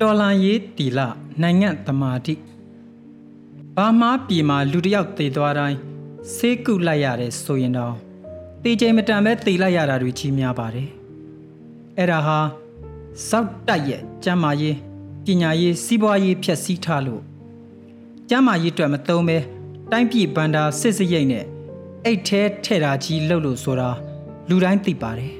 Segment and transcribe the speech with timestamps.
[0.00, 1.00] တော်လန်ရေးတီလ
[1.42, 2.34] နိုင်ငံသမာတိ
[3.76, 5.78] ဘာမှပြည်မှာလူတယောက်သေသွားတိုင်း
[6.34, 7.94] ဆေးကုလိုက်ရတဲ့ဆိုရင်တော့
[8.62, 10.88] တေချိန်မတန်ပဲသေလိုက်ရတာတွေကြီးများပါတယ်
[11.96, 12.38] အဲ့ဒါဟာ
[13.28, 14.76] စောက်တိုက်ရဲ့ကျမ်းမာရေး
[15.24, 17.22] ပညာရေးစီးပွားရေးဖြည့်ဆည်းထားလို့
[18.28, 19.38] ကျမ်းမာရေးအတွက်မသုံးပဲ
[19.90, 21.44] တိုင်းပြည်ဘန္တာစစ်စရိတ်နဲ့
[22.04, 23.90] အိတ်ထဲထဲ့တာကြီးလှုပ်လို့ဆိုတာ
[24.48, 25.34] လူတိုင်းသိပါတယ်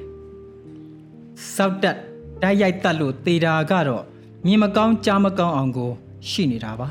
[1.55, 1.97] စောက်တက်
[2.41, 4.05] တိုက်ရိုက်တက်လို့သေတာကတော့
[4.47, 5.91] မြင်မကောင်းကြားမကောင်းအောင်ကို
[6.29, 6.87] ရှိနေတာပါ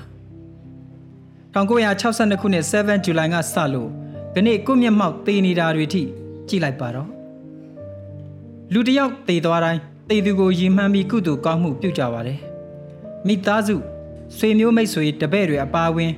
[1.55, 3.91] 1962ခုနှစ်7ဇူလိုင်ကစလို့
[4.35, 6.03] ဒီနေ့ကိုမျက်မှောက်သေနေတာတွေထိ
[6.49, 7.09] ကြည့်လိုက်ပါတော့
[8.73, 12.41] လူတယောက်သေသွားတိုင်းသေသူကိုရီမှန်းပြီးကုသိုလ်ကောင်းမှုပြုကြပါတယ်
[13.27, 13.77] မိသားစု
[14.37, 16.13] ဆွေမျိုးမိတ်ဆွေတပည့်တွေအပါအဝင်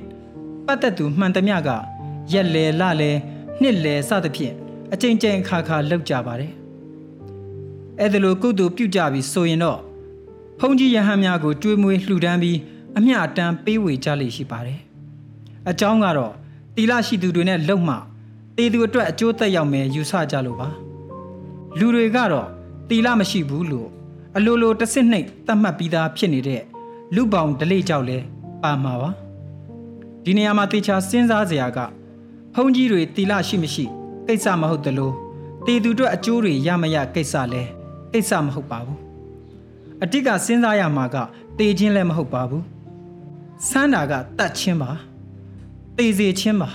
[0.65, 1.69] ပတ်သက်သူမှန်သမျှက
[2.31, 3.11] ရက်လေလလေ
[3.61, 4.55] နှစ်လေစသဖြင့်
[4.93, 6.51] အကြိမ်ကြိမ်ခါခါလောက်ကြပါတယ်
[7.99, 9.88] အဲ့ဒါလိုကုသိုလ်ပြုကြပြီးဆိုရင်တော့
[10.59, 12.57] ဖုန်ကြီးယဟန်များကိုကျွေးမွေးလှူဒန်းပြီး
[12.97, 14.79] အမျှအတန်းပေးဝေကြလိမ့်ရှိပါတယ်
[15.69, 16.33] အကြောင်းကတော့
[16.75, 17.95] တီလာရှိသူတွေနဲ့လုံမှ
[18.57, 20.69] တေသူအတွက်အကျိုးသက်ရောက်မယ်ယူဆကြလို့ပါ
[21.79, 22.47] လူတွေကတော့
[22.89, 23.89] တီလာမရှိဘူးလို့
[24.37, 26.61] အလိုလိုတစ်စစ်နှိပ်သတ်မှတ်ပြီးသားဖြစ်နေတဲ့
[27.15, 28.17] လူပောင်ဒလိကြောက်လဲ
[28.63, 29.09] ပါမှာပါ
[30.23, 31.79] ဒီနေရာမှာတေချာစဉ်းစားစရာက
[32.55, 33.85] ဖုန်ကြီးတွေတီလာရှိမရှိ
[34.27, 35.11] ကိစ္စမဟုတ်သလို
[35.65, 37.63] တေသူတို့အကျိုးတွေရမရကိစ္စလဲ
[38.13, 39.08] ကိစ္စမဟုတ်ပါဘူး
[40.03, 41.15] အတိတ်ကစဉ်းစားရမှာက
[41.57, 42.65] တေခြင်းလည်းမဟုတ်ပါဘူး
[43.67, 44.91] ဆန်းတာကတတ်ချင်းပါ
[45.97, 46.69] တေစေချင်းပါ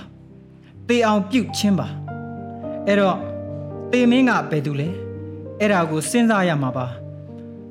[0.87, 1.87] တေအောင်ပြုတ်ချင်းပါ
[2.87, 3.17] အဲ့တော့
[3.91, 4.89] တေမင်းကဘယ်သူလဲ
[5.59, 6.85] အဲ့ဒါကိုစဉ်းစားရမှာပါ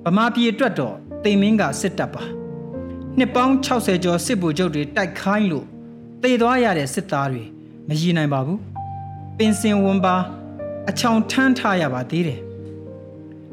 [0.04, 0.94] ဗမာပြည်အတွက်တော့
[1.24, 2.22] တေမင်းကစစ်တပ်ပါ
[3.18, 5.66] နှစ်ပေါင်း60ကျော်စစ်ဗိုလ်ချုပ်တွေတိုက်ခိုင်းလို့
[6.22, 7.44] တေသွားရတဲ့စစ်သားတွေ
[7.88, 8.60] မရည်နိုင်ပါဘူး
[9.38, 10.16] ပင်စင်ဝန်ပါ
[10.88, 12.40] အချောင်ထမ်းထားရပါသေးတယ်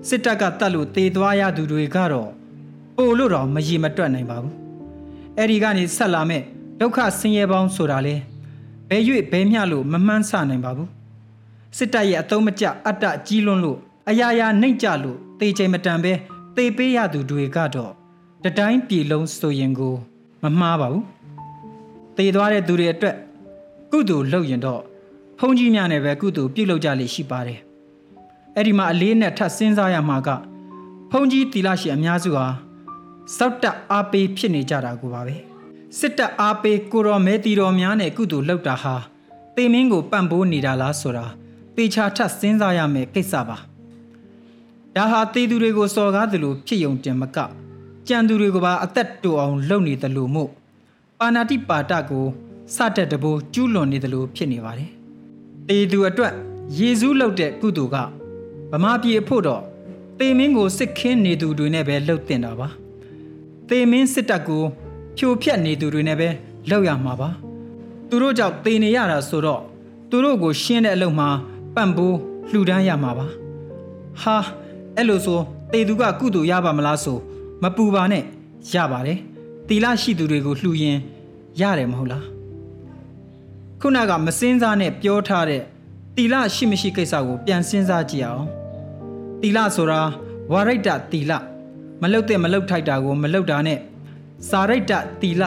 [0.07, 2.30] စစ်တပ်ကတတ်လို့တေသွားရသူတွေကတော့
[2.97, 4.55] ပို့လို့တော့မရည်မတွက်နိုင်ပါဘူး
[5.38, 6.44] အဲ့ဒီကနေဆက်လာမဲ့
[6.80, 8.16] ဒုက္ခဆင်းရဲပေါင်းဆိုတာလေ
[8.89, 10.89] ဘယ်၍ဘယ်မျှလို့မမှန်းဆနိုင်ပါဘူး
[11.78, 13.79] စစ်တပ်ရဲ့အတုံးမကျအတ္တကြီးလွန်းလို့
[14.09, 16.13] အရာရာနှိမ့်ကြလို့တေချိန်မတန်ပဲ
[16.56, 17.91] တေပေးရသူတွေကတော့
[18.44, 19.95] တတိုင်းပြည်လုံးဆိုရင်ကို
[20.44, 21.06] မမှားပါဘူး
[22.17, 23.16] တေသွားတဲ့သူတွေအတွက်
[23.91, 24.81] ကုသိုလ်လုပ်ရင်တော့
[25.40, 27.59] ဖုန်ကြီးများနဲ့ပဲကုသိုလ်ပြုလုပ်ကြလိမ့်ရှိပါတယ်
[28.56, 30.29] အဲ့ဒီမှာအလေးနဲ့ထပ်စဉ်းစားရမှာက
[31.12, 32.45] ဖုန်ကြီးတီလာရှိအများစုဟာ
[33.38, 35.35] စောက်တက်အားပေးဖြစ်နေကြတာကိုပါပဲ
[36.00, 38.95] စစ်တပ်အားပေးကိုရော်မဲတီတော်များနဲ့ကုသိုလ်လုပ်တာဟာ
[39.56, 41.25] တေမင်းကိုပံ့ပိုးနေတာလားဆိုတာ
[41.75, 43.57] ပေချာထပ်စဉ်းစားရမယ်ကိစ္စပါ
[44.95, 47.38] ဒါဟာတေသူတွေကိုစော်ကားသလိုဖြစ်ယုံတင်မက
[48.07, 50.50] ကြံသူတွေကိုပါအသက်တူအောင်လုပ်နေတယ်လို့မို့
[51.19, 52.25] ပါဏာတိပါတကို
[52.75, 54.91] စတဲ့တဘိုးကျူးလွန်နေတယ်လို့ဖြစ်နေပါတယ်
[55.69, 56.34] တေသူအတွက်
[56.78, 57.97] ယေရှုလုပ်တဲ့ကုသိုလ်က
[58.72, 59.62] ဗမာပြည်အဖို့တော့
[60.20, 62.68] တေမင်းကိုစစ်ခင်းနေသူတွေနဲ့ပဲလှုပ်တင်တာပါ
[63.70, 64.64] တေမင်းစစ်တပ်ကို
[65.18, 66.30] ဖြိုဖျက်နေသူတွေနဲ့ပဲ
[66.70, 67.30] လောက်ရမှာပါ
[68.09, 69.62] သူတို့ကြောင့်တေနေရတာဆိုတော့
[70.09, 71.30] သူတို့ကိုရှင်းတဲ့အလုပ်မှာ
[71.76, 72.18] ပန့်ပိုး
[72.52, 73.28] လှူဒန်းရမှာပါ
[74.22, 74.38] ဟာ
[74.96, 75.40] အဲ့လိုဆို
[75.74, 77.18] တေသူကကုသိုလ်ရပါမလားဆို
[77.64, 78.24] မပူပါနဲ့
[78.74, 79.20] ရပါတယ်
[79.68, 80.98] တီလာရှိသူတွေကိုလှူရင်
[81.59, 82.26] ရတယ်မဟုတ်လား
[83.82, 85.62] ခုနကမစင်းစားနဲ့ပြောထားတဲ့
[86.16, 88.60] တီလာရှိမရှိကိစ္စကိုပြန်စဉ်းစားကြည့်အောင်
[89.41, 90.02] တီလာဆိုတာ
[90.52, 91.38] ဝါရိတ္တတီလာ
[92.02, 93.79] မလုတ်တဲ့မလုတ်ထိုက်တာကိုမလုတ်တာနဲ့
[94.50, 95.44] စာရိတ္တတီလ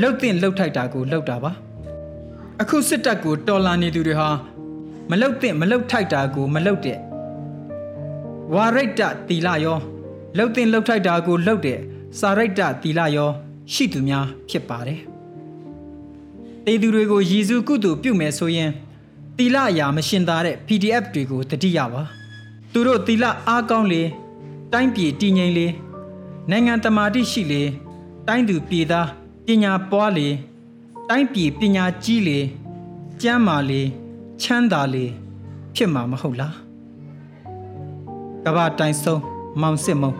[0.00, 1.52] လှုပ်တင်လှုပ်ထိုက်တာကိုလှုပ်တာပါ
[2.60, 4.28] အခုစစ်တပ်ကိုတော်လာနေသူတွေဟာ
[5.10, 6.98] မလှုပ်တင်မလှုပ်ထိုက်တာကိုမလှုပ်တဲ့
[8.54, 9.78] ဝါရိတ္တတီလရော
[10.36, 11.78] လှုပ်တင်လှုပ်ထိုက်တာကိုလှုပ်တဲ့
[12.20, 13.30] စာရိတ္တတီလရော
[13.72, 15.00] ရှိသူများဖြစ်ပါတယ်
[16.66, 18.70] တေသူတွေကိုရည်စူးကုသိုလ်ပြုမယ်ဆိုရင်
[19.38, 22.04] တီလအရာမရှင်သာတဲ့ PDF တွေကိုတတိယပါ
[22.76, 24.02] သူတို့တီလအားကောင်းလေ
[24.72, 25.66] တိုင်းပြည်တည်ငြိမ်လေ
[26.50, 27.62] နိုင်ငံတမာတိရှိလေ
[28.26, 29.08] တိုင်းသူပြည်သား
[29.46, 30.28] ပညာပွားလေ
[31.08, 32.38] တိုင်းပြည်ပညာကြီးလေ
[33.22, 33.82] ကျမ်းမာလေ
[34.42, 35.04] ချမ်းသာလေ
[35.74, 36.54] ဖြစ်မှာမဟုတ်လား
[38.44, 39.22] ကဘာတိုင်ဆုံး
[39.60, 40.12] မောင်စစ်မုံ